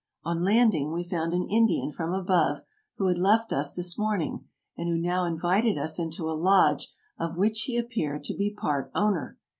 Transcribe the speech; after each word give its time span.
On 0.23 0.43
landing, 0.43 0.91
we 0.91 1.03
found 1.03 1.31
an 1.31 1.47
Indian 1.47 1.91
from 1.91 2.11
above, 2.11 2.63
who 2.97 3.05
had 3.05 3.19
left 3.19 3.53
us 3.53 3.75
this 3.75 3.99
morning, 3.99 4.45
and 4.75 4.89
who 4.89 4.97
now 4.97 5.25
invited 5.25 5.77
us 5.77 5.99
into 5.99 6.27
a 6.27 6.33
lodge 6.33 6.91
of 7.19 7.37
which 7.37 7.61
he 7.67 7.77
appeared 7.77 8.23
to 8.23 8.33
be 8.33 8.51
part 8.51 8.89
owner. 8.95 9.37